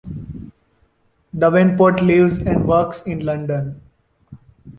Davenport 1.37 2.01
lives 2.01 2.37
and 2.39 2.67
works 2.67 3.03
in 3.03 3.23
London. 3.23 3.79